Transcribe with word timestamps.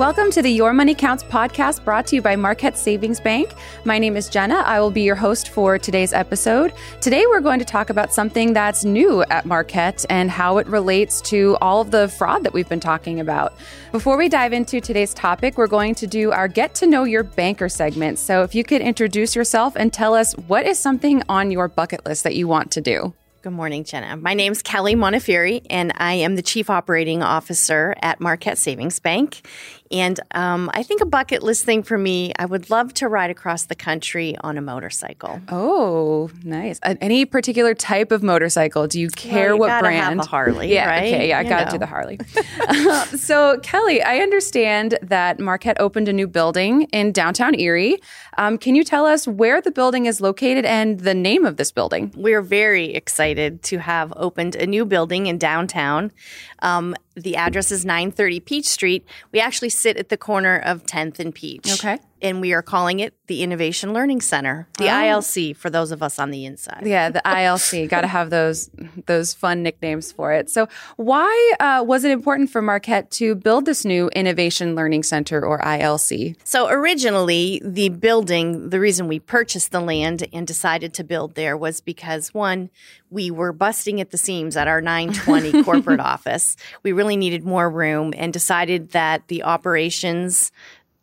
Welcome 0.00 0.30
to 0.30 0.40
the 0.40 0.48
Your 0.48 0.72
Money 0.72 0.94
Counts 0.94 1.22
podcast 1.22 1.84
brought 1.84 2.06
to 2.06 2.16
you 2.16 2.22
by 2.22 2.34
Marquette 2.34 2.78
Savings 2.78 3.20
Bank. 3.20 3.52
My 3.84 3.98
name 3.98 4.16
is 4.16 4.30
Jenna. 4.30 4.54
I 4.54 4.80
will 4.80 4.90
be 4.90 5.02
your 5.02 5.14
host 5.14 5.50
for 5.50 5.78
today's 5.78 6.14
episode. 6.14 6.72
Today, 7.02 7.26
we're 7.26 7.42
going 7.42 7.58
to 7.58 7.66
talk 7.66 7.90
about 7.90 8.10
something 8.10 8.54
that's 8.54 8.82
new 8.82 9.22
at 9.24 9.44
Marquette 9.44 10.06
and 10.08 10.30
how 10.30 10.56
it 10.56 10.66
relates 10.68 11.20
to 11.20 11.58
all 11.60 11.82
of 11.82 11.90
the 11.90 12.08
fraud 12.08 12.44
that 12.44 12.54
we've 12.54 12.66
been 12.66 12.80
talking 12.80 13.20
about. 13.20 13.52
Before 13.92 14.16
we 14.16 14.30
dive 14.30 14.54
into 14.54 14.80
today's 14.80 15.12
topic, 15.12 15.58
we're 15.58 15.66
going 15.66 15.94
to 15.96 16.06
do 16.06 16.32
our 16.32 16.48
Get 16.48 16.74
to 16.76 16.86
Know 16.86 17.04
Your 17.04 17.22
Banker 17.22 17.68
segment. 17.68 18.18
So, 18.18 18.42
if 18.42 18.54
you 18.54 18.64
could 18.64 18.80
introduce 18.80 19.36
yourself 19.36 19.76
and 19.76 19.92
tell 19.92 20.14
us 20.14 20.32
what 20.32 20.64
is 20.64 20.78
something 20.78 21.22
on 21.28 21.50
your 21.50 21.68
bucket 21.68 22.06
list 22.06 22.24
that 22.24 22.34
you 22.34 22.48
want 22.48 22.70
to 22.70 22.80
do. 22.80 23.12
Good 23.42 23.54
morning, 23.54 23.84
Jenna. 23.84 24.18
My 24.18 24.34
name 24.34 24.52
is 24.52 24.60
Kelly 24.60 24.94
Montefiore, 24.94 25.62
and 25.70 25.94
I 25.96 26.12
am 26.12 26.36
the 26.36 26.42
Chief 26.42 26.68
Operating 26.68 27.22
Officer 27.22 27.94
at 28.02 28.20
Marquette 28.20 28.58
Savings 28.58 28.98
Bank. 28.98 29.40
And 29.90 30.20
um, 30.32 30.70
I 30.72 30.84
think 30.84 31.00
a 31.00 31.06
bucket 31.06 31.42
list 31.42 31.64
thing 31.64 31.82
for 31.82 31.98
me, 31.98 32.32
I 32.38 32.46
would 32.46 32.70
love 32.70 32.94
to 32.94 33.08
ride 33.08 33.30
across 33.30 33.64
the 33.64 33.74
country 33.74 34.36
on 34.40 34.56
a 34.56 34.60
motorcycle. 34.60 35.40
Oh, 35.48 36.30
nice. 36.44 36.78
Uh, 36.82 36.94
any 37.00 37.24
particular 37.24 37.74
type 37.74 38.12
of 38.12 38.22
motorcycle? 38.22 38.86
Do 38.86 39.00
you 39.00 39.08
care 39.08 39.56
well, 39.56 39.68
you 39.68 39.74
what 39.74 39.80
brand? 39.80 40.20
Harley, 40.24 40.72
yeah, 40.72 40.86
right? 40.86 41.12
Okay, 41.12 41.28
yeah, 41.30 41.40
I 41.40 41.44
got 41.44 41.64
to 41.64 41.70
do 41.72 41.78
the 41.78 41.86
Harley. 41.86 42.20
uh, 42.60 43.04
so, 43.06 43.58
Kelly, 43.60 44.00
I 44.00 44.18
understand 44.18 44.96
that 45.02 45.40
Marquette 45.40 45.80
opened 45.80 46.08
a 46.08 46.12
new 46.12 46.28
building 46.28 46.82
in 46.92 47.10
downtown 47.10 47.58
Erie. 47.58 47.98
Um, 48.38 48.58
can 48.58 48.76
you 48.76 48.84
tell 48.84 49.06
us 49.06 49.26
where 49.26 49.60
the 49.60 49.72
building 49.72 50.06
is 50.06 50.20
located 50.20 50.64
and 50.64 51.00
the 51.00 51.14
name 51.14 51.44
of 51.44 51.56
this 51.56 51.72
building? 51.72 52.12
We're 52.16 52.42
very 52.42 52.94
excited 52.94 53.62
to 53.64 53.78
have 53.78 54.12
opened 54.14 54.54
a 54.54 54.66
new 54.66 54.84
building 54.84 55.26
in 55.26 55.36
downtown. 55.36 56.12
Um, 56.60 56.94
the 57.20 57.36
address 57.36 57.70
is 57.70 57.84
930 57.84 58.40
Peach 58.40 58.66
Street. 58.66 59.06
We 59.32 59.40
actually 59.40 59.70
sit 59.70 59.96
at 59.96 60.08
the 60.08 60.16
corner 60.16 60.56
of 60.56 60.84
10th 60.84 61.18
and 61.18 61.34
Peach. 61.34 61.72
Okay. 61.72 61.98
And 62.22 62.40
we 62.40 62.52
are 62.52 62.62
calling 62.62 63.00
it 63.00 63.14
the 63.26 63.42
Innovation 63.42 63.92
Learning 63.92 64.20
Center, 64.20 64.66
the 64.78 64.86
oh. 64.86 64.88
ILC 64.88 65.56
for 65.56 65.70
those 65.70 65.92
of 65.92 66.02
us 66.02 66.18
on 66.18 66.30
the 66.30 66.44
inside. 66.44 66.82
Yeah, 66.84 67.10
the 67.10 67.22
ILC. 67.24 67.88
Got 67.88 68.00
to 68.00 68.08
have 68.08 68.30
those 68.30 68.70
those 69.06 69.32
fun 69.32 69.62
nicknames 69.62 70.10
for 70.12 70.32
it. 70.32 70.50
So, 70.50 70.68
why 70.96 71.54
uh, 71.60 71.84
was 71.86 72.04
it 72.04 72.10
important 72.10 72.50
for 72.50 72.60
Marquette 72.60 73.10
to 73.12 73.34
build 73.34 73.66
this 73.66 73.84
new 73.84 74.08
Innovation 74.08 74.74
Learning 74.74 75.02
Center 75.02 75.44
or 75.44 75.60
ILC? 75.60 76.36
So, 76.44 76.68
originally, 76.68 77.62
the 77.64 77.90
building, 77.90 78.70
the 78.70 78.80
reason 78.80 79.06
we 79.06 79.20
purchased 79.20 79.70
the 79.70 79.80
land 79.80 80.26
and 80.32 80.46
decided 80.46 80.92
to 80.94 81.04
build 81.04 81.34
there 81.34 81.56
was 81.56 81.80
because 81.80 82.34
one, 82.34 82.70
we 83.10 83.30
were 83.30 83.52
busting 83.52 84.00
at 84.00 84.10
the 84.10 84.18
seams 84.18 84.56
at 84.56 84.68
our 84.68 84.80
920 84.80 85.62
corporate 85.64 86.00
office. 86.00 86.56
We 86.82 86.92
really 86.92 87.16
needed 87.16 87.44
more 87.44 87.68
room 87.68 88.14
and 88.16 88.32
decided 88.32 88.90
that 88.90 89.28
the 89.28 89.42
operations 89.42 90.52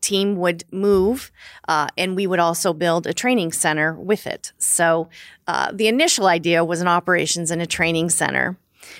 team 0.01 0.35
would 0.37 0.63
move 0.71 1.31
uh, 1.67 1.87
and 1.97 2.15
we 2.15 2.27
would 2.27 2.39
also 2.39 2.73
build 2.73 3.07
a 3.07 3.13
training 3.13 3.51
center 3.51 3.93
with 3.93 4.27
it. 4.27 4.51
So 4.57 5.09
uh, 5.47 5.71
the 5.73 5.87
initial 5.87 6.27
idea 6.27 6.63
was 6.63 6.81
an 6.81 6.87
operations 6.87 7.51
and 7.51 7.61
a 7.61 7.67
training 7.67 8.09
center. 8.09 8.57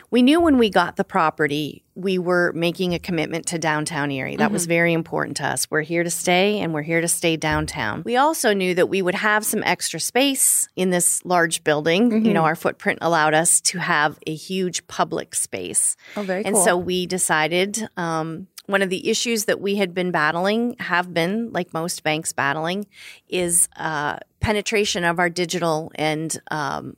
We 0.10 0.22
knew 0.22 0.40
when 0.40 0.58
we 0.58 0.70
got 0.70 0.96
the 0.96 1.04
property, 1.04 1.84
we 1.96 2.18
were 2.18 2.52
making 2.54 2.94
a 2.94 3.00
commitment 3.00 3.48
to 3.48 3.58
downtown 3.58 4.12
Erie. 4.12 4.36
That 4.36 4.46
mm-hmm. 4.46 4.54
was 4.54 4.66
very 4.66 4.94
important 4.94 5.38
to 5.38 5.48
us. 5.48 5.70
We're 5.70 5.82
here 5.82 6.04
to 6.04 6.10
stay 6.10 6.60
and 6.60 6.74
we're 6.74 6.82
here 6.82 7.02
to 7.02 7.08
stay 7.08 7.38
downtown. 7.38 8.04
We 8.06 8.18
also 8.18 8.54
knew 8.54 8.76
that 8.76 8.88
we 8.88 9.02
would 9.02 9.16
have 9.16 9.46
some 9.46 9.64
extra 9.64 10.00
space 10.00 10.68
in 10.76 10.90
this 10.90 11.24
large 11.26 11.64
building. 11.64 12.10
Mm-hmm. 12.12 12.26
You 12.26 12.34
know, 12.34 12.44
our 12.44 12.56
footprint 12.56 13.00
allowed 13.02 13.34
us 13.34 13.62
to 13.62 13.80
have 13.80 14.20
a 14.28 14.34
huge 14.34 14.86
public 14.88 15.36
space. 15.36 15.96
Oh, 16.16 16.24
very 16.24 16.46
and 16.46 16.56
cool. 16.56 16.64
so 16.64 16.78
we 16.78 17.06
decided 17.06 17.88
um, 17.98 18.48
one 18.68 18.82
of 18.82 18.90
the 18.90 19.10
issues 19.10 19.46
that 19.46 19.60
we 19.60 19.76
had 19.76 19.94
been 19.94 20.12
battling, 20.12 20.76
have 20.80 21.14
been 21.14 21.52
like 21.52 21.74
most 21.74 22.04
banks 22.04 22.34
battling, 22.34 22.86
is 23.28 23.68
uh, 23.78 24.18
penetration 24.40 25.04
of 25.04 25.20
our 25.20 25.30
digital 25.30 25.92
and 25.96 26.40
um, 26.52 26.96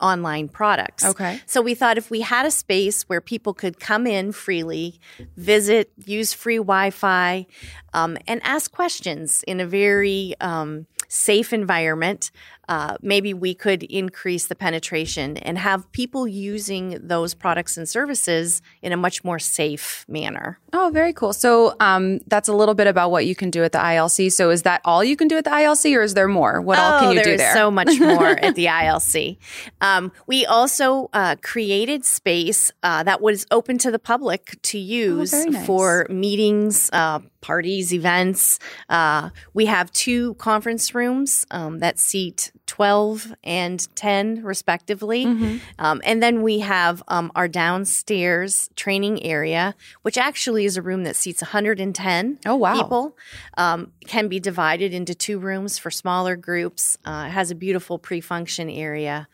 online 0.00 0.48
products. 0.48 1.04
Okay. 1.04 1.40
So 1.46 1.62
we 1.62 1.74
thought 1.74 1.98
if 1.98 2.10
we 2.10 2.20
had 2.20 2.46
a 2.46 2.50
space 2.50 3.02
where 3.04 3.20
people 3.20 3.54
could 3.54 3.80
come 3.80 4.06
in 4.06 4.32
freely, 4.32 5.00
visit, 5.36 5.90
use 6.04 6.32
free 6.32 6.58
Wi 6.58 6.90
Fi, 6.90 7.46
um, 7.94 8.18
and 8.26 8.40
ask 8.44 8.70
questions 8.70 9.42
in 9.46 9.60
a 9.60 9.66
very 9.66 10.34
um, 10.40 10.86
safe 11.08 11.52
environment, 11.52 12.30
uh, 12.68 12.96
maybe 13.00 13.32
we 13.32 13.54
could 13.54 13.82
increase 13.84 14.46
the 14.46 14.54
penetration 14.54 15.36
and 15.38 15.58
have 15.58 15.90
people 15.92 16.26
using 16.26 16.98
those 17.00 17.34
products 17.34 17.76
and 17.76 17.88
services 17.88 18.62
in 18.82 18.92
a 18.92 18.96
much 18.96 19.22
more 19.24 19.38
safe 19.38 20.04
manner. 20.08 20.58
Oh, 20.72 20.90
very 20.92 21.12
cool. 21.12 21.32
So 21.32 21.74
um, 21.80 22.20
that's 22.26 22.48
a 22.48 22.52
little 22.54 22.74
bit 22.74 22.86
about 22.86 23.10
what 23.10 23.26
you 23.26 23.34
can 23.34 23.50
do 23.50 23.62
at 23.62 23.72
the 23.72 23.78
ILC. 23.78 24.32
So 24.32 24.50
is 24.50 24.62
that 24.62 24.80
all 24.84 25.04
you 25.04 25.16
can 25.16 25.28
do 25.28 25.36
at 25.36 25.44
the 25.44 25.50
ILC, 25.50 25.96
or 25.96 26.02
is 26.02 26.14
there 26.14 26.28
more? 26.28 26.60
What 26.60 26.78
oh, 26.78 26.82
all 26.82 27.00
can 27.00 27.12
you 27.12 27.18
do 27.18 27.24
there? 27.24 27.36
There's 27.36 27.54
so 27.54 27.70
much 27.70 27.88
more 28.00 28.38
at 28.38 28.54
the 28.54 28.66
ILC. 28.66 29.38
Um, 29.80 30.12
we 30.26 30.44
also 30.44 31.08
uh, 31.12 31.36
created 31.42 32.04
space 32.04 32.72
uh, 32.82 33.02
that 33.04 33.20
was 33.20 33.46
open 33.50 33.78
to 33.78 33.90
the 33.90 33.98
public 33.98 34.60
to 34.62 34.78
oh, 34.78 34.80
use 34.80 35.34
oh, 35.34 35.44
nice. 35.44 35.66
for 35.66 36.06
meetings, 36.10 36.90
uh, 36.92 37.20
parties, 37.40 37.94
events. 37.94 38.58
Uh, 38.88 39.30
we 39.54 39.66
have 39.66 39.92
two 39.92 40.34
conference 40.34 40.94
rooms 40.94 41.46
um, 41.50 41.78
that 41.78 41.98
seat 41.98 42.50
12 42.66 43.34
and 43.44 43.94
10 43.96 44.42
respectively. 44.42 45.24
Mm-hmm. 45.24 45.56
Um, 45.78 46.02
and 46.04 46.22
then 46.22 46.42
we 46.42 46.60
have 46.60 47.02
um, 47.08 47.30
our 47.34 47.48
downstairs 47.48 48.68
training 48.76 49.22
area, 49.22 49.74
which 50.02 50.18
actually 50.18 50.64
is 50.64 50.76
a 50.76 50.82
room 50.82 51.04
that 51.04 51.16
seats 51.16 51.42
110 51.42 52.38
oh, 52.46 52.56
wow. 52.56 52.74
people. 52.74 53.16
Um, 53.56 53.92
can 54.06 54.28
be 54.28 54.38
divided 54.40 54.94
into 54.94 55.14
two 55.14 55.38
rooms 55.38 55.78
for 55.78 55.90
smaller 55.90 56.36
groups. 56.36 56.98
Uh, 57.04 57.28
has 57.28 57.50
a 57.50 57.54
beautiful 57.54 57.98
pre-function 57.98 58.70
area. 58.70 59.28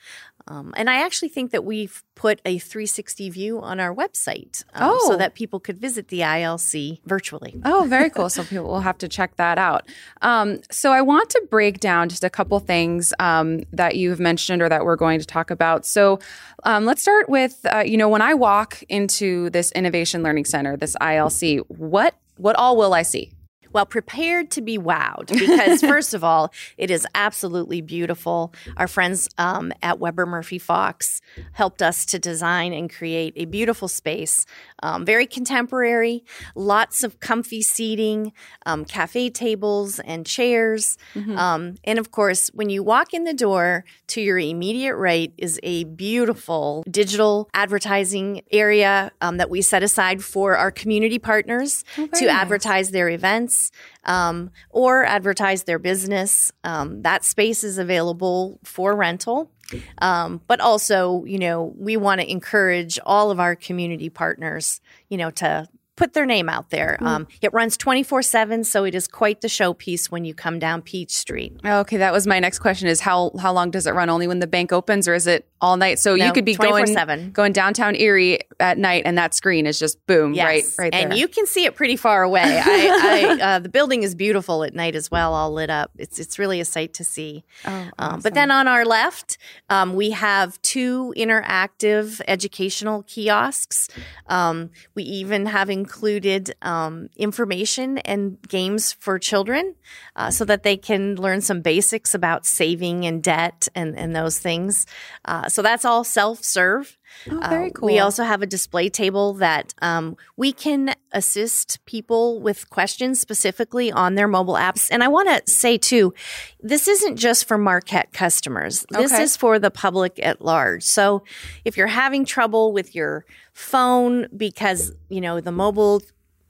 Um, 0.47 0.75
and 0.76 0.91
I 0.91 1.04
actually 1.04 1.28
think 1.28 1.50
that 1.53 1.64
we've 1.64 2.03
put 2.14 2.41
a 2.44 2.58
360 2.58 3.30
view 3.30 3.60
on 3.60 3.80
our 3.80 3.94
website 3.94 4.64
um, 4.75 4.92
oh. 4.92 5.08
so 5.08 5.16
that 5.16 5.34
people 5.34 5.60
could 5.60 5.78
visit 5.78 6.08
the 6.08 6.20
ILC 6.20 7.00
virtually. 7.04 7.60
Oh, 7.64 7.86
very 7.88 8.10
cool. 8.10 8.28
so 8.28 8.44
people 8.44 8.66
will 8.66 8.80
have 8.80 8.98
to 8.98 9.08
check 9.08 9.36
that 9.36 9.58
out. 9.58 9.88
Um, 10.20 10.60
so 10.70 10.92
I 10.92 11.03
want 11.03 11.30
to 11.30 11.47
break 11.50 11.80
down 11.80 12.08
just 12.08 12.25
a 12.25 12.30
couple 12.30 12.58
things 12.60 13.12
um, 13.19 13.62
that 13.72 13.97
you've 13.97 14.20
mentioned 14.20 14.62
or 14.62 14.69
that 14.69 14.84
we're 14.84 14.97
going 14.97 15.20
to 15.20 15.26
talk 15.26 15.50
about. 15.50 15.86
So 15.86 16.20
um, 16.64 16.84
let's 16.84 17.03
start 17.03 17.28
with, 17.28 17.64
uh, 17.72 17.82
you 17.84 17.97
know, 17.97 18.09
when 18.09 18.22
I 18.22 18.34
walk 18.34 18.82
into 18.88 19.50
this 19.50 19.72
Innovation 19.72 20.22
Learning 20.22 20.44
Center, 20.44 20.76
this 20.76 20.97
ILC, 21.00 21.60
what 21.69 22.14
what 22.36 22.56
all 22.56 22.76
will 22.76 22.94
I 22.94 23.03
see? 23.03 23.30
Well, 23.72 23.87
prepared 23.87 24.50
to 24.53 24.60
be 24.60 24.78
wowed 24.78 25.28
because, 25.28 25.81
first 25.94 26.15
of 26.15 26.22
all, 26.22 26.53
it 26.77 26.91
is 26.91 27.06
absolutely 27.15 27.81
beautiful. 27.81 28.53
Our 28.77 28.88
friends 28.88 29.28
um, 29.38 29.72
at 29.83 29.99
Weber 29.99 30.27
Murphy 30.27 30.59
Fox 30.59 31.21
helped 31.53 31.83
us 31.83 32.05
to 32.06 32.19
design 32.19 32.72
and 32.72 32.93
create 32.93 33.33
a 33.37 33.47
beautiful 33.47 33.88
space, 33.88 34.47
um, 34.82 35.04
very 35.04 35.26
contemporary, 35.26 36.25
lots 36.54 37.04
of 37.04 37.20
comfy 37.20 37.62
seating, 37.62 38.32
um, 38.66 38.84
cafe 38.84 39.31
tables 39.31 39.98
and 40.00 40.26
chairs. 40.26 40.98
Mm-hmm. 41.15 41.37
Um, 41.37 41.75
and 41.84 41.98
of 41.98 42.10
course, 42.10 42.50
when 42.54 42.70
you 42.70 42.82
walk 42.82 43.15
in 43.15 43.25
the 43.25 43.34
door, 43.34 43.84
to 44.09 44.21
your 44.21 44.38
immediate 44.38 44.97
right 44.97 45.32
is 45.38 45.59
a 45.62 45.84
beautiful 45.84 46.84
digital 46.91 47.48
advertising 47.54 48.42
area 48.50 49.10
um, 49.21 49.38
that 49.38 49.48
we 49.48 49.62
set 49.62 49.82
aside 49.82 50.22
for 50.22 50.56
our 50.56 50.71
community 50.71 51.19
partners 51.19 51.84
oh, 51.97 52.06
to 52.09 52.26
nice. 52.26 52.34
advertise 52.34 52.91
their 52.91 53.09
events 53.09 53.71
um, 54.04 54.50
or 54.71 55.04
advertise 55.04 55.65
their 55.65 55.78
business. 55.78 56.53
Um, 56.65 57.03
that 57.03 57.25
space 57.25 57.65
is 57.65 57.78
available 57.78 58.59
for 58.65 58.94
rental. 58.94 59.50
Um, 59.99 60.41
but 60.47 60.60
also, 60.60 61.25
you 61.25 61.38
know, 61.38 61.72
we 61.77 61.97
want 61.97 62.21
to 62.21 62.31
encourage 62.31 62.99
all 63.05 63.31
of 63.31 63.41
our 63.41 63.55
community 63.55 64.10
partners, 64.10 64.81
you 65.09 65.16
know, 65.16 65.30
to 65.30 65.69
put 65.97 66.15
their 66.15 66.27
name 66.27 66.48
out 66.48 66.71
there. 66.71 66.97
Mm. 67.00 67.06
Um, 67.06 67.28
it 67.41 67.53
runs 67.53 67.77
24 67.77 68.22
7, 68.22 68.65
so 68.65 68.84
it 68.84 68.94
is 68.94 69.06
quite 69.06 69.41
the 69.41 69.48
showpiece 69.48 70.10
when 70.10 70.24
you 70.24 70.34
come 70.34 70.59
down 70.59 70.83
Peach 70.83 71.10
Street. 71.10 71.54
Okay, 71.65 71.97
that 71.98 72.12
was 72.12 72.27
my 72.27 72.41
next 72.41 72.60
question 72.60 72.89
is 72.89 73.00
how, 73.00 73.33
how 73.39 73.53
long 73.53 73.71
does 73.71 73.86
it 73.86 73.92
run? 73.92 74.09
Only 74.09 74.27
when 74.27 74.39
the 74.39 74.47
bank 74.47 74.72
opens 74.72 75.06
or 75.06 75.15
is 75.15 75.27
it 75.27 75.47
all 75.60 75.77
night? 75.77 75.98
So 75.98 76.16
no, 76.16 76.27
you 76.27 76.33
could 76.33 76.44
be 76.44 76.54
going, 76.54 76.94
going 77.33 77.53
downtown 77.53 77.94
Erie 77.94 78.41
at 78.59 78.78
night 78.78 79.03
and 79.04 79.18
that 79.18 79.34
screen 79.34 79.66
is 79.66 79.78
just 79.78 80.04
boom, 80.06 80.34
yes. 80.34 80.44
right, 80.44 80.65
right 80.78 80.92
there. 80.92 81.09
And 81.09 81.16
you 81.16 81.28
can 81.28 81.47
see 81.47 81.66
it 81.66 81.74
pretty 81.74 81.97
far 81.97 82.22
away. 82.22 82.42
I, 82.65 83.38
I, 83.41 83.42
uh, 83.42 83.59
the 83.59 83.68
building 83.68 84.03
is 84.03 84.15
beautiful 84.15 84.65
at 84.65 84.74
night 84.74 84.95
as 84.95 85.10
well, 85.10 85.34
all 85.34 85.53
lit 85.53 85.71
up. 85.71 85.91
It's, 85.98 86.18
it's 86.18 86.38
really 86.38 86.60
a 86.60 86.65
sight 86.65 86.95
to 86.95 87.04
see. 87.04 87.45
Oh, 87.65 87.71
awesome. 87.71 88.15
um, 88.15 88.21
but 88.21 88.34
then 88.34 88.50
on 88.50 88.66
our 88.66 88.84
left, 88.84 89.36
um, 89.68 89.95
we 89.95 90.10
have 90.10 90.60
two 90.62 91.12
interactive 91.16 92.21
educational 92.27 93.03
kiosks. 93.03 93.88
Um, 94.28 94.71
we 94.95 95.03
even 95.03 95.47
have 95.47 95.68
included 95.83 96.55
um, 96.63 97.09
information 97.17 97.99
and 97.99 98.41
games 98.47 98.93
for 98.93 99.19
children 99.19 99.75
uh, 100.15 100.31
so 100.31 100.45
that 100.45 100.63
they 100.63 100.77
can 100.77 101.17
learn 101.17 101.41
some 101.41 101.61
basics 101.61 102.15
about 102.15 102.47
saving 102.47 103.05
and 103.05 103.21
debt 103.23 103.69
and, 103.75 103.99
and 103.99 104.15
those 104.15 104.39
things. 104.39 104.87
Uh, 105.25 105.49
so 105.49 105.61
that's 105.61 105.84
all 105.84 106.05
self 106.05 106.45
serve. 106.45 106.97
Oh, 107.30 107.41
very 107.48 107.68
Uh, 107.70 107.80
we 107.82 107.98
also 107.98 108.24
have 108.24 108.42
a 108.42 108.47
display 108.47 108.88
table 108.88 109.34
that 109.34 109.74
um, 109.82 110.16
we 110.36 110.53
can 110.53 110.94
assist 111.12 111.84
people 111.86 112.41
with 112.41 112.68
questions 112.70 113.20
specifically 113.20 113.92
on 113.92 114.14
their 114.14 114.28
mobile 114.28 114.54
apps. 114.54 114.88
And 114.91 115.03
I 115.04 115.09
want 115.09 115.28
to 115.28 115.53
say 115.53 115.78
too, 115.78 116.14
this 116.60 116.88
isn't 116.88 117.16
just 117.16 117.47
for 117.47 117.59
Marquette 117.59 118.12
customers. 118.12 118.84
This 118.91 119.12
Okay. 119.12 119.22
is 119.22 119.36
for 119.36 119.59
the 119.59 119.70
public 119.70 120.18
at 120.22 120.41
large. 120.42 120.82
So 120.82 121.22
if 121.64 121.76
you're 121.76 121.86
having 121.86 122.24
trouble 122.24 122.72
with 122.72 122.94
your 122.94 123.24
phone 123.53 124.26
because 124.36 124.92
you 125.10 125.20
know 125.20 125.41
the 125.41 125.53
mobile 125.53 126.03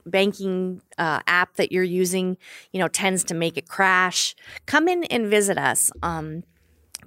banking 0.05 0.81
uh, 0.97 1.19
app 1.27 1.55
that 1.55 1.71
you're 1.71 1.83
using, 1.83 2.37
you 2.71 2.79
know, 2.79 2.87
tends 2.87 3.23
to 3.25 3.33
make 3.33 3.57
it 3.57 3.67
crash, 3.67 4.35
come 4.65 4.87
in 4.87 5.03
and 5.05 5.27
visit 5.27 5.57
us. 5.57 5.91
Um, 6.01 6.43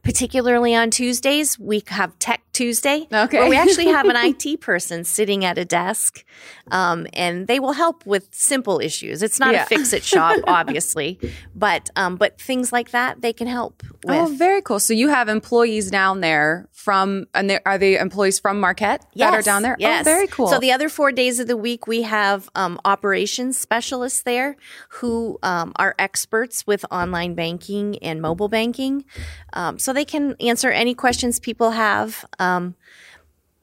particularly 0.07 0.73
on 0.73 0.89
Tuesdays, 0.93 1.59
we 1.59 1.83
have 1.89 2.17
Tech 2.21 2.41
Tuesday. 2.53 3.09
Okay. 3.13 3.41
Where 3.41 3.51
we 3.51 3.57
actually 3.57 3.87
have 3.87 4.07
an 4.07 4.15
IT 4.45 4.61
person 4.61 5.03
sitting 5.03 5.45
at 5.45 5.59
a 5.59 5.65
desk, 5.65 6.25
um, 6.71 7.09
and 7.13 7.49
they 7.49 7.59
will 7.59 7.73
help 7.73 8.07
with 8.07 8.29
simple 8.33 8.79
issues. 8.79 9.21
It's 9.23 9.41
not 9.41 9.53
Yeah. 9.53 9.65
a 9.65 9.67
fix 9.67 9.93
it 9.93 10.05
shop, 10.05 10.39
obviously, 10.47 11.19
but 11.57 11.91
um, 11.97 12.15
but 12.17 12.41
things 12.41 12.73
like 12.73 12.93
that 12.93 13.21
they 13.21 13.33
can 13.33 13.49
help 13.49 13.83
with. 14.05 14.17
Oh, 14.17 14.27
very 14.27 14.63
cool. 14.63 14.79
So 14.79 14.95
you 14.95 15.09
have 15.09 15.29
employees 15.29 15.91
down 15.91 16.21
there 16.21 16.69
from, 16.73 17.27
and 17.35 17.51
they, 17.51 17.59
are 17.67 17.77
they 17.77 17.99
employees 17.99 18.39
from 18.39 18.61
Marquette 18.61 19.05
that 19.17 19.35
are 19.35 19.43
down 19.43 19.63
there? 19.63 19.77
Yes. 19.79 20.03
Oh, 20.03 20.05
very 20.05 20.29
cool. 20.29 20.47
So 20.47 20.61
the 20.61 20.71
other 20.71 20.89
four 20.89 21.11
days 21.11 21.41
of 21.41 21.49
the 21.49 21.57
week, 21.57 21.89
we 21.89 22.03
have 22.03 22.49
um, 22.55 22.79
operations 22.85 23.59
specialists 23.59 24.23
there 24.23 24.57
who 24.91 25.39
um, 25.43 25.73
are 25.77 25.95
experts 25.99 26.65
with 26.67 26.85
online 26.93 27.35
banking 27.35 27.99
and 27.99 28.23
mobile 28.23 28.49
banking. 28.49 29.05
Um, 29.53 29.79
so 29.79 29.93
they 29.97 30.05
can 30.05 30.37
answer 30.41 30.71
any 30.71 30.95
questions 30.95 31.41
people 31.41 31.73
have. 31.73 32.25
Um, 32.39 32.75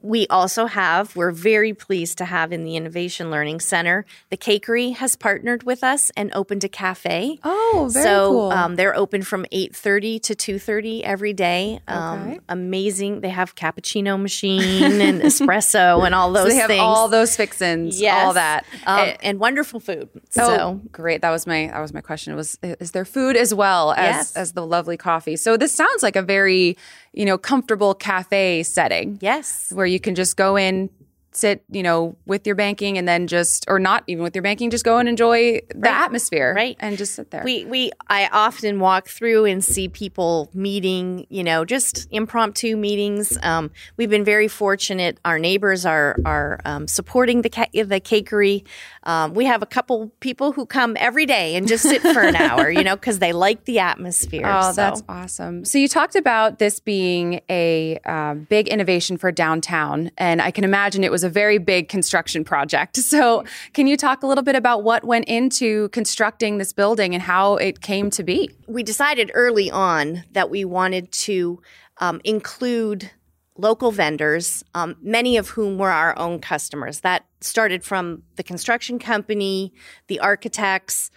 we 0.03 0.27
also 0.27 0.65
have, 0.67 1.15
we're 1.15 1.31
very 1.31 1.73
pleased 1.73 2.17
to 2.19 2.25
have 2.25 2.51
in 2.51 2.65
the 2.65 2.75
Innovation 2.75 3.31
Learning 3.31 3.59
Center, 3.59 4.05
the 4.29 4.37
Cakery 4.37 4.93
has 4.95 5.15
partnered 5.15 5.63
with 5.63 5.83
us 5.83 6.11
and 6.17 6.29
opened 6.35 6.63
a 6.63 6.69
cafe. 6.69 7.39
oh, 7.43 7.89
very 7.91 8.03
so 8.03 8.29
cool. 8.29 8.51
um, 8.51 8.75
they're 8.75 8.95
open 8.95 9.23
from 9.23 9.45
8.30 9.51 10.21
to 10.23 10.35
2.30 10.35 11.01
every 11.03 11.31
day 11.33 11.79
um, 11.87 12.21
Okay. 12.27 12.39
amazing 12.49 13.21
they 13.21 13.29
have 13.29 13.55
cappuccino 13.55 14.21
machine 14.21 14.99
and 15.01 15.21
espresso 15.29 16.05
and 16.05 16.13
all 16.13 16.31
those 16.33 16.43
so 16.43 16.49
they 16.49 16.55
have 16.57 16.67
things 16.67 16.81
all 16.81 17.07
those 17.07 17.35
fixins, 17.35 17.99
Yes. 18.01 18.25
all 18.25 18.33
that. 18.33 18.65
um, 18.85 18.99
Eh, 19.07 19.15
and 19.23 19.39
wonderful 19.39 19.79
food 19.79 20.09
oh, 20.13 20.19
so 20.29 20.81
great! 20.91 21.21
That 21.21 21.29
was 21.31 21.47
my 21.47 21.67
that 21.67 21.79
was 21.79 21.93
my 21.93 22.01
question. 22.01 22.35
Was 22.35 22.59
is 22.61 22.91
there 22.91 23.05
food 23.05 23.35
as 23.37 23.53
well 23.53 23.93
as 23.93 24.15
Yes. 24.15 24.35
as 24.35 24.51
the 24.53 24.65
lovely 24.65 24.97
coffee? 24.97 25.35
So 25.37 25.55
this 25.57 25.71
sounds 25.71 26.03
like 26.03 26.15
a 26.17 26.21
very 26.21 26.77
you 27.13 27.25
know 27.25 27.37
comfortable 27.37 27.93
cafe 27.93 28.63
setting. 28.63 29.17
yes 29.21 29.71
where 29.73 29.85
you 29.85 29.99
can 29.99 30.15
just 30.15 30.35
go 30.35 30.55
in, 30.57 30.89
sit, 31.35 31.63
you 31.69 31.83
know, 31.83 32.15
with 32.25 32.45
your 32.47 32.55
banking 32.55 32.97
and 32.97 33.07
then 33.07 33.27
just, 33.27 33.65
or 33.67 33.79
not 33.79 34.03
even 34.07 34.23
with 34.23 34.35
your 34.35 34.43
banking, 34.43 34.69
just 34.69 34.85
go 34.85 34.97
and 34.97 35.09
enjoy 35.09 35.59
the 35.69 35.79
Right. 35.79 35.91
atmosphere. 36.03 36.53
Right. 36.55 36.75
And 36.79 36.97
just 36.97 37.15
sit 37.15 37.31
there. 37.31 37.43
we 37.43 37.65
we 37.65 37.91
I 38.07 38.27
often 38.31 38.79
walk 38.79 39.07
through 39.07 39.45
and 39.45 39.63
see 39.63 39.87
people 39.87 40.49
meeting, 40.53 41.25
you 41.29 41.43
know, 41.43 41.65
just 41.65 42.07
impromptu 42.11 42.75
meetings. 42.77 43.37
Um, 43.43 43.71
we've 43.97 44.09
been 44.09 44.23
very 44.25 44.47
fortunate. 44.47 45.19
Our 45.25 45.39
neighbors 45.39 45.85
are 45.85 46.17
are 46.25 46.59
um, 46.65 46.87
supporting 46.87 47.41
the 47.41 47.49
ca- 47.49 47.69
the 47.73 47.99
cakery. 48.01 48.63
Um, 49.03 49.33
we 49.33 49.45
have 49.45 49.61
a 49.61 49.65
couple 49.65 50.11
people 50.19 50.51
who 50.53 50.65
come 50.65 50.95
every 50.99 51.25
day 51.25 51.55
and 51.55 51.67
just 51.67 51.83
sit 51.83 52.01
for 52.01 52.21
an 52.21 52.35
hour, 52.47 52.69
you 52.69 52.83
know, 52.83 52.95
because 52.95 53.19
they 53.19 53.33
like 53.33 53.65
the 53.65 53.79
atmosphere. 53.79 54.43
Oh, 54.45 54.71
So- 54.71 54.75
that's 54.75 55.03
awesome. 55.09 55.65
So 55.65 55.77
you 55.77 55.87
talked 55.87 56.15
about 56.15 56.59
this 56.59 56.79
being 56.79 57.41
a 57.49 57.97
um, 58.05 58.45
big 58.49 58.67
innovation 58.67 59.17
for 59.17 59.31
downtown, 59.31 60.11
and 60.17 60.41
I 60.41 60.51
can 60.51 60.63
imagine 60.63 61.03
it 61.03 61.11
was 61.23 61.29
a 61.29 61.33
very 61.33 61.57
big 61.57 61.89
construction 61.89 62.43
project. 62.43 62.99
So 63.13 63.43
can 63.73 63.85
you 63.85 63.95
talk 63.95 64.23
a 64.23 64.27
little 64.27 64.43
bit 64.43 64.55
about 64.55 64.83
what 64.83 65.03
went 65.03 65.25
into 65.25 65.89
constructing 65.89 66.57
this 66.57 66.73
building 66.73 67.13
and 67.13 67.21
how 67.21 67.57
it 67.57 67.81
came 67.81 68.09
to 68.11 68.23
be? 68.23 68.49
we 68.67 68.81
decided 68.81 69.29
early 69.35 69.69
on 69.69 70.23
that 70.31 70.49
we 70.49 70.65
wanted 70.65 71.11
to 71.11 71.61
um, 71.99 72.19
include 72.23 73.11
local 73.55 73.91
vendors, 73.91 74.63
um, 74.73 74.95
many 75.01 75.37
of 75.37 75.49
whom 75.49 75.77
were 75.77 75.91
our 75.91 76.17
own 76.17 76.39
customers. 76.39 77.01
That 77.01 77.25
started 77.41 77.83
from 77.83 78.23
the 78.35 78.41
construction 78.43 78.97
company, 78.97 79.73
the 80.07 80.19
architects, 80.19 81.11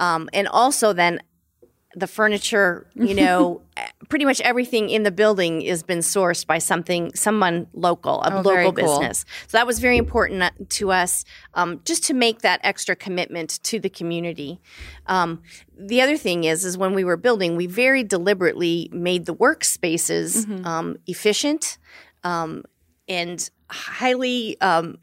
um, 0.00 0.30
and 0.32 0.48
also 0.48 0.94
then 0.94 1.20
the 1.94 2.06
furniture. 2.06 2.86
You 2.94 3.14
know, 3.22 3.62
pretty 4.08 4.24
much 4.24 4.40
everything 4.42 4.90
in 4.90 5.02
the 5.02 5.10
building 5.10 5.60
has 5.62 5.82
been 5.82 5.98
sourced 6.00 6.46
by 6.46 6.58
something, 6.58 7.14
someone 7.14 7.66
local, 7.72 8.22
a 8.22 8.30
Oh, 8.32 8.40
local 8.42 8.72
cool. 8.72 8.72
business. 8.72 9.24
So 9.48 9.56
that 9.58 9.66
was 9.66 9.78
very 9.78 9.96
important 9.98 10.42
uh, 10.42 10.50
to 10.70 10.90
us, 10.92 11.24
um, 11.54 11.80
just 11.84 12.04
to 12.04 12.14
make 12.14 12.40
that 12.42 12.60
extra 12.62 12.94
commitment 12.96 13.62
to 13.64 13.78
the 13.80 13.88
community. 13.90 14.60
Um, 15.06 15.42
the 15.78 16.00
other 16.00 16.16
thing 16.16 16.44
is, 16.44 16.64
is 16.64 16.76
when 16.78 16.94
we 16.94 17.04
were 17.04 17.16
building, 17.16 17.56
we 17.56 17.66
very 17.66 18.02
deliberately 18.04 18.88
made 18.92 19.26
the 19.26 19.34
workspaces 19.34 20.46
Mm-hmm. 20.46 20.66
um, 20.66 20.96
efficient 21.06 21.78
um, 22.24 22.62
and 23.08 23.50
highly 23.70 24.60
um, 24.60 24.98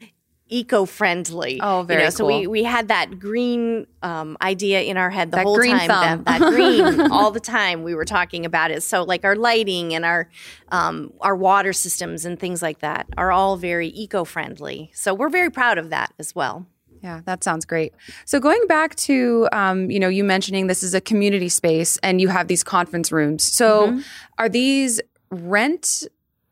eco-friendly. 0.50 1.60
Oh, 1.62 1.80
You 1.80 1.86
very 1.86 2.02
know, 2.04 2.10
So 2.10 2.26
we 2.26 2.46
we 2.46 2.62
had 2.64 2.88
that 2.88 3.18
green 3.18 3.86
um, 4.02 4.36
idea 4.42 4.82
in 4.82 4.96
our 4.96 5.10
head 5.10 5.30
the 5.30 5.36
That 5.38 5.46
whole 5.46 5.58
time. 5.58 5.88
That, 5.88 6.24
that 6.24 6.40
green 6.50 7.00
all 7.12 7.30
the 7.30 7.40
time. 7.40 7.82
We 7.82 7.94
were 7.94 8.04
talking 8.04 8.44
about 8.46 8.70
it. 8.70 8.82
So 8.82 9.02
like 9.02 9.24
our 9.24 9.36
lighting 9.36 9.94
and 9.94 10.04
our 10.04 10.28
um, 10.70 11.12
our 11.20 11.36
water 11.36 11.72
systems 11.72 12.24
and 12.24 12.38
things 12.38 12.62
like 12.62 12.80
that 12.80 13.06
are 13.16 13.32
all 13.32 13.56
very 13.56 13.88
eco-friendly. 13.88 14.90
So 14.94 15.14
we're 15.14 15.28
very 15.30 15.50
proud 15.50 15.78
of 15.78 15.90
that 15.90 16.12
as 16.18 16.34
well. 16.34 16.66
Yeah, 17.02 17.22
that 17.24 17.42
sounds 17.42 17.64
great. 17.64 17.94
So 18.26 18.38
going 18.40 18.66
back 18.66 18.94
to, 18.96 19.48
um, 19.52 19.90
you 19.90 19.98
know, 19.98 20.08
you 20.10 20.22
mentioning 20.22 20.66
this 20.66 20.82
is 20.82 20.92
a 20.92 21.00
community 21.00 21.48
space 21.48 21.96
and 22.02 22.20
you 22.20 22.28
have 22.28 22.46
these 22.46 22.62
conference 22.62 23.10
rooms. 23.10 23.42
So 23.42 23.86
Mm-hmm. 23.88 24.00
are 24.36 24.48
these 24.50 25.00
rent 25.30 26.06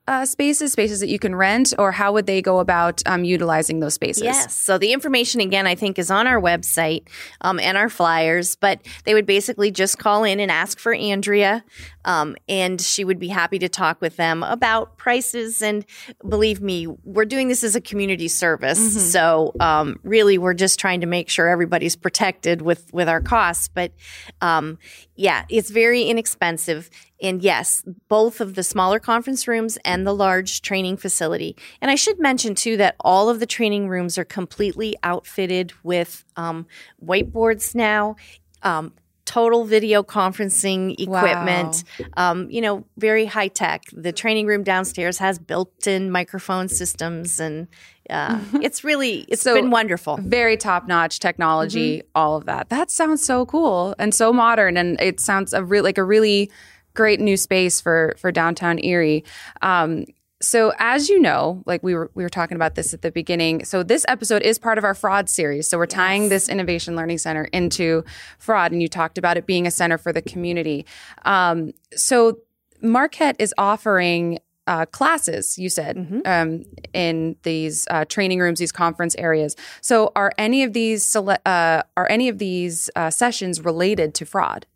uh, 0.08 0.24
spaces, 0.24 0.72
spaces 0.72 1.00
that 1.00 1.08
you 1.08 1.18
can 1.18 1.34
rent, 1.34 1.74
or 1.78 1.92
how 1.92 2.14
would 2.14 2.24
they 2.24 2.40
go 2.40 2.60
about 2.60 3.02
um, 3.04 3.24
utilizing 3.24 3.80
those 3.80 3.92
spaces? 3.92 4.22
Yes. 4.22 4.54
So 4.56 4.78
the 4.78 4.94
information 4.94 5.42
again, 5.42 5.66
I 5.66 5.74
think, 5.74 5.98
is 5.98 6.10
on 6.10 6.26
our 6.26 6.40
website 6.40 7.06
um, 7.42 7.60
and 7.60 7.76
our 7.76 7.90
flyers. 7.90 8.56
But 8.56 8.80
they 9.04 9.12
would 9.12 9.26
basically 9.26 9.70
just 9.70 9.98
call 9.98 10.24
in 10.24 10.40
and 10.40 10.50
ask 10.50 10.78
for 10.78 10.94
Andrea, 10.94 11.62
um, 12.06 12.36
and 12.48 12.80
she 12.80 13.04
would 13.04 13.18
be 13.18 13.28
happy 13.28 13.58
to 13.58 13.68
talk 13.68 14.00
with 14.00 14.16
them 14.16 14.42
about 14.42 14.96
prices. 14.96 15.60
And 15.60 15.84
believe 16.26 16.62
me, 16.62 16.86
we're 17.04 17.26
doing 17.26 17.48
this 17.48 17.62
as 17.62 17.76
a 17.76 17.80
community 17.80 18.28
service, 18.28 19.12
so 19.12 19.54
um, 19.60 20.00
really, 20.02 20.38
we're 20.38 20.54
just 20.54 20.80
trying 20.80 21.02
to 21.02 21.06
make 21.06 21.28
sure 21.28 21.48
everybody's 21.48 21.96
protected 21.96 22.62
with 22.62 22.90
with 22.94 23.10
our 23.10 23.20
costs. 23.20 23.68
But 23.68 23.92
um, 24.40 24.78
yeah, 25.18 25.44
it's 25.48 25.70
very 25.70 26.04
inexpensive. 26.04 26.88
And 27.20 27.42
yes, 27.42 27.82
both 28.06 28.40
of 28.40 28.54
the 28.54 28.62
smaller 28.62 29.00
conference 29.00 29.48
rooms 29.48 29.76
and 29.84 30.06
the 30.06 30.14
large 30.14 30.62
training 30.62 30.96
facility. 30.96 31.56
And 31.80 31.90
I 31.90 31.96
should 31.96 32.20
mention 32.20 32.54
too 32.54 32.76
that 32.76 32.94
all 33.00 33.28
of 33.28 33.40
the 33.40 33.46
training 33.46 33.88
rooms 33.88 34.16
are 34.16 34.24
completely 34.24 34.94
outfitted 35.02 35.72
with 35.82 36.24
um, 36.36 36.66
whiteboards 37.04 37.74
now. 37.74 38.14
Um, 38.62 38.92
Total 39.28 39.64
video 39.66 40.02
conferencing 40.02 40.98
equipment, 40.98 41.84
um, 42.16 42.50
you 42.50 42.62
know, 42.62 42.86
very 42.96 43.26
high 43.26 43.48
tech. 43.48 43.82
The 43.92 44.10
training 44.10 44.46
room 44.46 44.62
downstairs 44.64 45.18
has 45.18 45.38
built-in 45.38 46.10
microphone 46.10 46.68
systems, 46.68 47.38
and 47.38 47.68
uh, 48.08 48.40
it's 48.62 48.84
really 48.84 49.26
it's 49.28 49.42
So- 49.42 49.54
been 49.54 49.68
wonderful. 49.70 50.16
Very 50.22 50.56
top 50.56 50.88
notch 50.88 51.18
technology, 51.20 51.98
Mm-hmm. 51.98 52.08
all 52.14 52.36
of 52.36 52.46
that. 52.46 52.70
That 52.70 52.90
sounds 52.90 53.22
so 53.22 53.44
cool 53.44 53.94
and 53.98 54.14
so 54.14 54.32
modern, 54.32 54.78
and 54.78 54.98
it 54.98 55.20
sounds 55.20 55.52
a 55.52 55.62
real 55.62 55.84
like 55.84 55.98
a 55.98 56.04
really 56.04 56.50
great 56.94 57.20
new 57.20 57.36
space 57.36 57.82
for 57.82 58.14
for 58.18 58.32
downtown 58.32 58.82
Erie. 58.82 59.24
Um, 59.60 60.06
so 60.40 60.72
as 60.78 61.08
you 61.08 61.20
know, 61.20 61.62
like 61.66 61.82
we 61.82 61.94
were 61.94 62.10
we 62.14 62.22
were 62.22 62.28
talking 62.28 62.54
about 62.54 62.76
this 62.76 62.94
at 62.94 63.02
the 63.02 63.10
beginning. 63.10 63.64
So 63.64 63.82
this 63.82 64.04
episode 64.08 64.42
is 64.42 64.58
part 64.58 64.78
of 64.78 64.84
our 64.84 64.94
fraud 64.94 65.28
series. 65.28 65.68
So 65.68 65.78
we're 65.78 65.86
tying 65.86 66.28
this 66.28 66.48
Innovation 66.48 66.94
Learning 66.94 67.18
Center 67.18 67.44
into 67.52 68.04
fraud, 68.38 68.70
and 68.72 68.80
you 68.80 68.88
talked 68.88 69.18
about 69.18 69.36
it 69.36 69.46
being 69.46 69.66
a 69.66 69.70
center 69.70 69.98
for 69.98 70.12
the 70.12 70.22
community. 70.22 70.86
Um, 71.24 71.72
so 71.94 72.38
Marquette 72.80 73.36
is 73.40 73.52
offering 73.58 74.38
uh, 74.68 74.86
classes. 74.86 75.58
You 75.58 75.70
said 75.70 76.22
um, 76.24 76.64
in 76.92 77.36
these 77.42 77.88
uh, 77.90 78.04
training 78.04 78.38
rooms, 78.38 78.60
these 78.60 78.70
conference 78.70 79.16
areas. 79.16 79.56
So 79.80 80.12
are 80.14 80.32
any 80.38 80.62
of 80.62 80.72
these 80.72 81.04
sele- 81.04 81.38
uh, 81.46 81.82
are 81.96 82.06
any 82.08 82.28
of 82.28 82.38
these 82.38 82.90
uh, 82.94 83.10
sessions 83.10 83.64
related 83.64 84.14
to 84.16 84.26
fraud? 84.26 84.66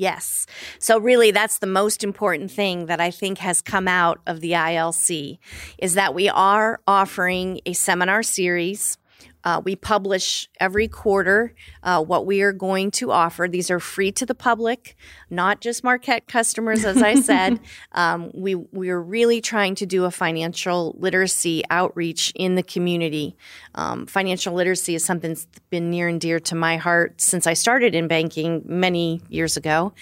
Yes. 0.00 0.46
So 0.78 0.98
really 0.98 1.30
that's 1.30 1.58
the 1.58 1.66
most 1.66 2.02
important 2.02 2.50
thing 2.50 2.86
that 2.86 3.02
I 3.02 3.10
think 3.10 3.36
has 3.36 3.60
come 3.60 3.86
out 3.86 4.18
of 4.26 4.40
the 4.40 4.52
ILC 4.52 5.38
is 5.76 5.92
that 5.92 6.14
we 6.14 6.26
are 6.30 6.80
offering 6.86 7.60
a 7.66 7.74
seminar 7.74 8.22
series 8.22 8.96
Uh, 9.44 9.60
we 9.64 9.76
publish 9.76 10.48
every 10.58 10.88
quarter 10.88 11.54
uh, 11.82 12.02
what 12.02 12.26
we 12.26 12.42
are 12.42 12.52
going 12.52 12.90
to 12.90 13.10
offer. 13.10 13.48
These 13.48 13.70
are 13.70 13.80
free 13.80 14.12
to 14.12 14.26
the 14.26 14.34
public, 14.34 14.96
not 15.30 15.60
just 15.60 15.82
Marquette 15.82 16.26
customers, 16.26 16.84
as 16.84 17.02
I 17.02 17.14
said. 17.14 17.60
um, 17.92 18.30
we 18.34 18.54
we 18.54 18.90
are 18.90 19.00
really 19.00 19.40
trying 19.40 19.74
to 19.76 19.86
do 19.86 20.04
a 20.04 20.10
financial 20.10 20.94
literacy 20.98 21.62
outreach 21.70 22.32
in 22.34 22.54
the 22.54 22.62
community. 22.62 23.36
Um, 23.74 24.06
financial 24.06 24.54
literacy 24.54 24.94
is 24.94 25.04
something 25.04 25.30
that's 25.30 25.46
been 25.70 25.90
near 25.90 26.08
and 26.08 26.20
dear 26.20 26.40
to 26.40 26.54
my 26.54 26.76
heart 26.76 27.20
since 27.20 27.46
I 27.46 27.54
started 27.54 27.94
in 27.94 28.08
banking 28.08 28.62
many 28.66 29.20
years 29.28 29.56
ago, 29.56 29.92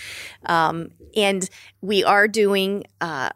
um, 0.47 0.91
and 1.17 1.49
we 1.81 2.05
are 2.05 2.29
doing. 2.29 2.85
Uh, 3.01 3.31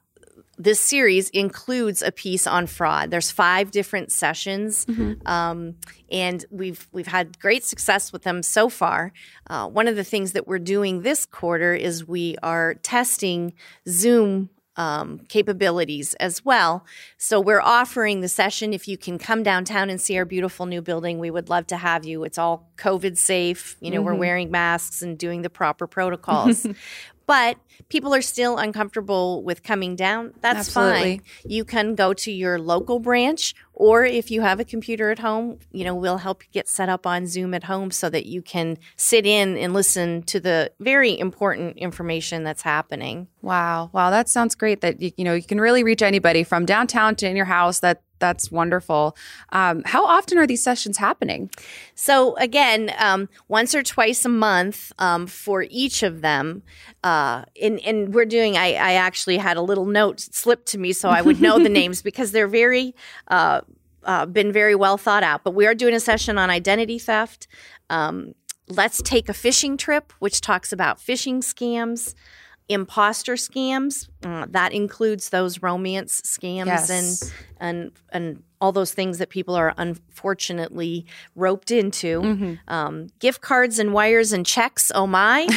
this 0.58 0.78
series 0.78 1.30
includes 1.30 2.02
a 2.02 2.12
piece 2.12 2.46
on 2.46 2.66
fraud. 2.66 3.10
There's 3.10 3.30
five 3.30 3.70
different 3.70 4.12
sessions, 4.12 4.84
mm-hmm. 4.84 5.26
um, 5.26 5.76
and 6.10 6.44
we've 6.50 6.86
we've 6.92 7.06
had 7.06 7.38
great 7.38 7.64
success 7.64 8.12
with 8.12 8.22
them 8.22 8.42
so 8.42 8.68
far. 8.68 9.12
Uh, 9.48 9.66
one 9.68 9.88
of 9.88 9.96
the 9.96 10.04
things 10.04 10.32
that 10.32 10.46
we're 10.46 10.58
doing 10.58 11.02
this 11.02 11.24
quarter 11.24 11.74
is 11.74 12.06
we 12.06 12.36
are 12.42 12.74
testing 12.74 13.54
Zoom 13.88 14.50
um, 14.76 15.20
capabilities 15.28 16.14
as 16.14 16.44
well. 16.44 16.84
So 17.18 17.40
we're 17.40 17.60
offering 17.60 18.20
the 18.20 18.28
session. 18.28 18.72
If 18.72 18.88
you 18.88 18.96
can 18.96 19.18
come 19.18 19.42
downtown 19.42 19.90
and 19.90 20.00
see 20.00 20.16
our 20.16 20.24
beautiful 20.24 20.66
new 20.66 20.80
building, 20.80 21.18
we 21.18 21.30
would 21.30 21.48
love 21.48 21.66
to 21.68 21.76
have 21.76 22.04
you. 22.04 22.24
It's 22.24 22.38
all 22.38 22.70
COVID 22.76 23.18
safe. 23.18 23.76
You 23.80 23.90
know, 23.90 23.98
mm-hmm. 23.98 24.06
we're 24.06 24.14
wearing 24.14 24.50
masks 24.50 25.02
and 25.02 25.18
doing 25.18 25.42
the 25.42 25.50
proper 25.50 25.86
protocols. 25.86 26.66
but 27.26 27.56
people 27.88 28.14
are 28.14 28.22
still 28.22 28.58
uncomfortable 28.58 29.42
with 29.42 29.62
coming 29.62 29.96
down, 29.96 30.32
that's 30.40 30.68
Absolutely. 30.68 31.18
fine. 31.18 31.22
You 31.44 31.64
can 31.64 31.94
go 31.94 32.14
to 32.14 32.32
your 32.32 32.58
local 32.58 32.98
branch, 32.98 33.54
or 33.74 34.04
if 34.04 34.30
you 34.30 34.42
have 34.42 34.60
a 34.60 34.64
computer 34.64 35.10
at 35.10 35.18
home, 35.18 35.58
you 35.72 35.84
know, 35.84 35.94
we'll 35.94 36.18
help 36.18 36.42
you 36.44 36.48
get 36.52 36.68
set 36.68 36.88
up 36.88 37.06
on 37.06 37.26
Zoom 37.26 37.54
at 37.54 37.64
home 37.64 37.90
so 37.90 38.08
that 38.10 38.26
you 38.26 38.42
can 38.42 38.78
sit 38.96 39.26
in 39.26 39.56
and 39.56 39.72
listen 39.72 40.22
to 40.24 40.40
the 40.40 40.72
very 40.78 41.18
important 41.18 41.76
information 41.78 42.44
that's 42.44 42.62
happening. 42.62 43.28
Wow. 43.40 43.90
Wow. 43.92 44.10
That 44.10 44.28
sounds 44.28 44.54
great 44.54 44.80
that, 44.82 45.00
you, 45.00 45.12
you 45.16 45.24
know, 45.24 45.34
you 45.34 45.42
can 45.42 45.60
really 45.60 45.82
reach 45.82 46.02
anybody 46.02 46.44
from 46.44 46.66
downtown 46.66 47.16
to 47.16 47.28
in 47.28 47.36
your 47.36 47.46
house 47.46 47.80
that 47.80 48.02
that's 48.22 48.52
wonderful. 48.52 49.16
Um, 49.50 49.82
how 49.84 50.06
often 50.06 50.38
are 50.38 50.46
these 50.46 50.62
sessions 50.62 50.96
happening? 50.96 51.50
So 51.96 52.36
again, 52.36 52.92
um, 52.98 53.28
once 53.48 53.74
or 53.74 53.82
twice 53.82 54.24
a 54.24 54.28
month 54.28 54.92
um, 55.00 55.26
for 55.26 55.66
each 55.68 56.04
of 56.04 56.20
them. 56.20 56.62
Uh, 57.02 57.44
and, 57.60 57.80
and 57.80 58.14
we're 58.14 58.24
doing. 58.24 58.56
I, 58.56 58.74
I, 58.74 58.92
actually 58.92 59.38
had 59.38 59.56
a 59.56 59.60
little 59.60 59.86
note 59.86 60.20
slipped 60.20 60.66
to 60.66 60.78
me 60.78 60.92
so 60.92 61.08
I 61.08 61.20
would 61.20 61.40
know 61.40 61.58
the 61.58 61.68
names 61.80 62.00
because 62.00 62.30
they're 62.30 62.46
very. 62.46 62.94
Uh, 63.26 63.62
uh, 64.04 64.26
been 64.26 64.52
very 64.52 64.74
well 64.74 64.98
thought 64.98 65.22
out, 65.22 65.44
but 65.44 65.54
we 65.54 65.64
are 65.64 65.76
doing 65.76 65.94
a 65.94 66.00
session 66.00 66.36
on 66.36 66.50
identity 66.50 66.98
theft. 66.98 67.46
Um, 67.88 68.34
let's 68.68 69.00
take 69.00 69.28
a 69.28 69.32
fishing 69.32 69.76
trip, 69.76 70.12
which 70.18 70.40
talks 70.40 70.72
about 70.72 70.98
phishing 70.98 71.38
scams 71.38 72.14
imposter 72.68 73.34
scams. 73.34 74.08
Uh, 74.24 74.46
that 74.50 74.72
includes 74.72 75.30
those 75.30 75.62
romance 75.62 76.22
scams 76.22 76.66
yes. 76.66 76.90
and 76.90 77.32
and 77.58 77.92
and 78.10 78.42
all 78.60 78.70
those 78.70 78.92
things 78.92 79.18
that 79.18 79.28
people 79.28 79.56
are 79.56 79.74
unfortunately 79.76 81.04
roped 81.34 81.72
into. 81.72 82.20
Mm-hmm. 82.20 82.54
Um, 82.72 83.08
gift 83.18 83.40
cards 83.40 83.80
and 83.80 83.92
wires 83.92 84.32
and 84.32 84.46
checks. 84.46 84.92
Oh 84.94 85.06
my! 85.06 85.48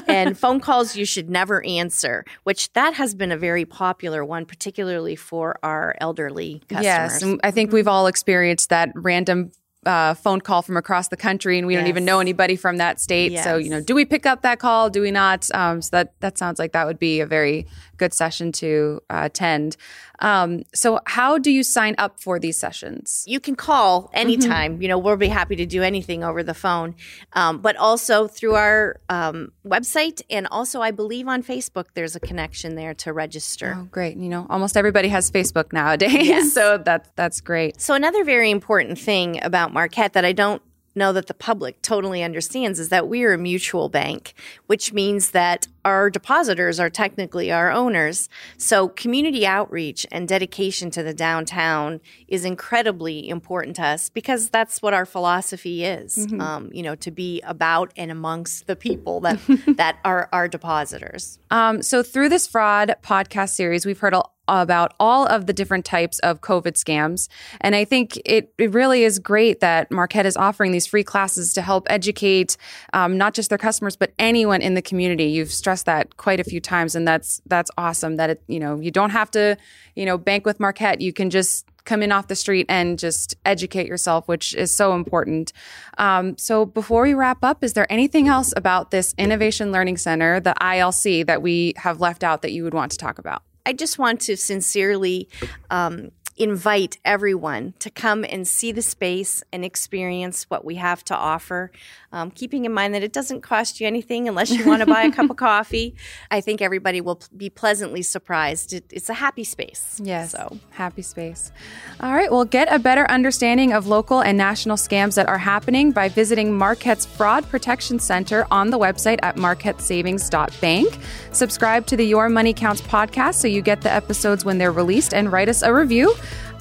and 0.08 0.38
phone 0.38 0.60
calls 0.60 0.96
you 0.96 1.04
should 1.04 1.28
never 1.28 1.64
answer. 1.66 2.24
Which 2.44 2.72
that 2.72 2.94
has 2.94 3.14
been 3.14 3.30
a 3.30 3.36
very 3.36 3.66
popular 3.66 4.24
one, 4.24 4.46
particularly 4.46 5.16
for 5.16 5.58
our 5.62 5.94
elderly 6.00 6.62
customers. 6.68 7.22
Yes, 7.22 7.38
I 7.42 7.50
think 7.50 7.72
we've 7.72 7.88
all 7.88 8.06
experienced 8.06 8.70
that 8.70 8.90
random 8.94 9.52
uh, 9.86 10.14
phone 10.14 10.40
call 10.40 10.62
from 10.62 10.76
across 10.76 11.08
the 11.08 11.16
country 11.16 11.56
and 11.56 11.66
we 11.66 11.74
yes. 11.74 11.80
don't 11.80 11.88
even 11.88 12.04
know 12.04 12.20
anybody 12.20 12.56
from 12.56 12.76
that 12.76 13.00
state. 13.00 13.32
Yes. 13.32 13.44
So, 13.44 13.56
you 13.56 13.70
know, 13.70 13.80
do 13.80 13.94
we 13.94 14.04
pick 14.04 14.26
up 14.26 14.42
that 14.42 14.58
call? 14.58 14.90
Do 14.90 15.00
we 15.00 15.10
not? 15.10 15.48
Um, 15.54 15.80
so 15.80 15.88
that, 15.92 16.12
that 16.20 16.38
sounds 16.38 16.58
like 16.58 16.72
that 16.72 16.86
would 16.86 16.98
be 16.98 17.20
a 17.20 17.26
very 17.26 17.66
good 17.96 18.12
session 18.12 18.50
to 18.52 19.00
uh, 19.08 19.22
attend. 19.24 19.76
Um, 20.20 20.64
so, 20.74 21.00
how 21.06 21.38
do 21.38 21.50
you 21.50 21.62
sign 21.62 21.94
up 21.98 22.20
for 22.20 22.38
these 22.38 22.58
sessions? 22.58 23.24
You 23.26 23.40
can 23.40 23.56
call 23.56 24.10
anytime. 24.12 24.74
Mm-hmm. 24.74 24.82
You 24.82 24.88
know, 24.88 24.98
we'll 24.98 25.16
be 25.16 25.28
happy 25.28 25.56
to 25.56 25.66
do 25.66 25.82
anything 25.82 26.22
over 26.22 26.42
the 26.42 26.54
phone, 26.54 26.94
um, 27.32 27.58
but 27.58 27.76
also 27.76 28.26
through 28.28 28.54
our 28.54 29.00
um, 29.08 29.52
website 29.66 30.20
and 30.28 30.46
also, 30.50 30.82
I 30.82 30.90
believe, 30.90 31.26
on 31.26 31.42
Facebook. 31.42 31.86
There's 31.94 32.16
a 32.16 32.20
connection 32.20 32.74
there 32.74 32.94
to 32.94 33.12
register. 33.12 33.76
Oh, 33.78 33.84
great! 33.84 34.16
You 34.16 34.28
know, 34.28 34.46
almost 34.50 34.76
everybody 34.76 35.08
has 35.08 35.30
Facebook 35.30 35.72
nowadays, 35.72 36.12
yes. 36.12 36.52
so 36.54 36.76
that 36.78 37.10
that's 37.16 37.40
great. 37.40 37.80
So, 37.80 37.94
another 37.94 38.24
very 38.24 38.50
important 38.50 38.98
thing 38.98 39.42
about 39.42 39.69
Marquette 39.70 40.12
that 40.12 40.24
I 40.24 40.32
don't 40.32 40.62
know 40.94 41.12
that 41.12 41.26
the 41.26 41.34
public 41.34 41.80
totally 41.82 42.22
understands 42.22 42.78
is 42.78 42.88
that 42.88 43.08
we 43.08 43.24
are 43.24 43.32
a 43.32 43.38
mutual 43.38 43.88
bank, 43.88 44.34
which 44.66 44.92
means 44.92 45.30
that 45.30 45.68
our 45.84 46.10
depositors 46.10 46.78
are 46.78 46.90
technically 46.90 47.50
our 47.50 47.70
owners. 47.70 48.28
So 48.56 48.88
community 48.88 49.46
outreach 49.46 50.06
and 50.10 50.28
dedication 50.28 50.90
to 50.92 51.02
the 51.02 51.14
downtown 51.14 52.00
is 52.28 52.44
incredibly 52.44 53.28
important 53.28 53.76
to 53.76 53.84
us 53.84 54.10
because 54.10 54.50
that's 54.50 54.82
what 54.82 54.94
our 54.94 55.06
philosophy 55.06 55.84
is. 55.84 56.16
Mm-hmm. 56.16 56.40
Um, 56.40 56.70
you 56.72 56.82
know, 56.82 56.94
to 56.96 57.10
be 57.10 57.40
about 57.42 57.92
and 57.96 58.10
amongst 58.10 58.66
the 58.66 58.76
people 58.76 59.20
that 59.20 59.40
that 59.76 59.98
are 60.04 60.28
our 60.32 60.48
depositors. 60.48 61.38
Um, 61.50 61.82
so 61.82 62.02
through 62.02 62.28
this 62.28 62.46
fraud 62.46 62.94
podcast 63.02 63.50
series, 63.50 63.86
we've 63.86 63.98
heard 63.98 64.14
a 64.14 64.22
about 64.50 64.94
all 64.98 65.26
of 65.26 65.46
the 65.46 65.52
different 65.52 65.84
types 65.84 66.18
of 66.20 66.40
COVID 66.40 66.72
scams. 66.72 67.28
And 67.60 67.74
I 67.74 67.84
think 67.84 68.20
it, 68.24 68.52
it 68.58 68.72
really 68.72 69.04
is 69.04 69.18
great 69.18 69.60
that 69.60 69.90
Marquette 69.90 70.26
is 70.26 70.36
offering 70.36 70.72
these 70.72 70.86
free 70.86 71.04
classes 71.04 71.54
to 71.54 71.62
help 71.62 71.86
educate 71.88 72.56
um, 72.92 73.16
not 73.16 73.32
just 73.32 73.48
their 73.48 73.58
customers, 73.58 73.96
but 73.96 74.12
anyone 74.18 74.60
in 74.60 74.74
the 74.74 74.82
community. 74.82 75.26
You've 75.26 75.52
stressed 75.70 75.86
that 75.86 76.16
quite 76.16 76.40
a 76.40 76.44
few 76.44 76.60
times, 76.60 76.96
and 76.96 77.06
that's 77.06 77.40
that's 77.46 77.70
awesome. 77.78 78.16
That 78.16 78.30
it, 78.30 78.42
you 78.48 78.58
know 78.58 78.80
you 78.80 78.90
don't 78.90 79.10
have 79.10 79.30
to 79.32 79.56
you 79.94 80.04
know 80.04 80.18
bank 80.18 80.44
with 80.44 80.58
Marquette. 80.58 81.00
You 81.00 81.12
can 81.12 81.30
just 81.30 81.64
come 81.84 82.02
in 82.02 82.10
off 82.10 82.26
the 82.26 82.34
street 82.34 82.66
and 82.68 82.98
just 82.98 83.36
educate 83.46 83.86
yourself, 83.86 84.26
which 84.26 84.54
is 84.54 84.76
so 84.76 84.94
important. 84.94 85.52
Um, 85.96 86.36
so, 86.36 86.66
before 86.66 87.02
we 87.02 87.14
wrap 87.14 87.44
up, 87.44 87.62
is 87.62 87.74
there 87.74 87.86
anything 87.90 88.26
else 88.26 88.52
about 88.56 88.90
this 88.90 89.14
Innovation 89.16 89.70
Learning 89.70 89.96
Center, 89.96 90.40
the 90.40 90.54
ILC, 90.60 91.26
that 91.26 91.40
we 91.40 91.74
have 91.76 92.00
left 92.00 92.24
out 92.24 92.42
that 92.42 92.50
you 92.50 92.64
would 92.64 92.74
want 92.74 92.90
to 92.90 92.98
talk 92.98 93.18
about? 93.18 93.42
I 93.64 93.72
just 93.72 93.98
want 93.98 94.20
to 94.22 94.36
sincerely 94.36 95.28
um, 95.70 96.10
invite 96.40 96.96
everyone 97.04 97.74
to 97.80 97.90
come 97.90 98.24
and 98.24 98.48
see 98.48 98.72
the 98.72 98.80
space 98.80 99.44
and 99.52 99.62
experience 99.62 100.44
what 100.44 100.64
we 100.64 100.76
have 100.76 101.04
to 101.04 101.14
offer. 101.14 101.70
Um, 102.12 102.30
keeping 102.30 102.64
in 102.64 102.72
mind 102.72 102.94
that 102.94 103.02
it 103.02 103.12
doesn't 103.12 103.42
cost 103.42 103.78
you 103.78 103.86
anything 103.86 104.26
unless 104.26 104.50
you 104.50 104.66
want 104.66 104.80
to 104.80 104.86
buy 104.86 105.02
a 105.02 105.12
cup 105.12 105.30
of 105.30 105.36
coffee. 105.50 105.94
I 106.30 106.40
think 106.40 106.62
everybody 106.62 107.00
will 107.02 107.20
be 107.36 107.50
pleasantly 107.50 108.02
surprised. 108.02 108.72
It, 108.72 108.84
it's 108.90 109.10
a 109.10 109.14
happy 109.14 109.44
space. 109.44 110.00
Yes. 110.02 110.32
So 110.32 110.58
happy 110.70 111.02
space. 111.02 111.52
All 112.00 112.14
right. 112.14 112.32
Well, 112.32 112.46
get 112.46 112.72
a 112.72 112.78
better 112.78 113.08
understanding 113.10 113.74
of 113.74 113.86
local 113.86 114.20
and 114.20 114.38
national 114.38 114.78
scams 114.78 115.16
that 115.16 115.28
are 115.28 115.38
happening 115.38 115.92
by 115.92 116.08
visiting 116.08 116.56
Marquette's 116.56 117.04
Fraud 117.04 117.46
Protection 117.50 117.98
Center 117.98 118.46
on 118.50 118.70
the 118.70 118.78
website 118.78 119.18
at 119.22 119.36
marquettesavings.bank. 119.36 120.98
Subscribe 121.32 121.86
to 121.86 121.96
the 121.96 122.04
Your 122.04 122.28
Money 122.30 122.54
Counts 122.54 122.80
podcast 122.80 123.34
so 123.34 123.46
you 123.46 123.60
get 123.60 123.82
the 123.82 123.92
episodes 123.92 124.44
when 124.44 124.56
they're 124.58 124.72
released 124.72 125.12
and 125.12 125.30
write 125.30 125.48
us 125.50 125.62
a 125.62 125.72
review. 125.72 126.14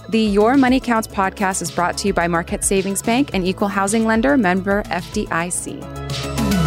The 0.09 0.21
Your 0.21 0.57
Money 0.57 0.79
Counts 0.79 1.07
podcast 1.07 1.61
is 1.61 1.69
brought 1.69 1.95
to 1.99 2.07
you 2.07 2.15
by 2.15 2.27
Marquette 2.27 2.63
Savings 2.63 3.03
Bank, 3.03 3.31
an 3.35 3.45
equal 3.45 3.67
housing 3.67 4.05
lender 4.05 4.37
member 4.37 4.81
FDIC. 4.85 6.58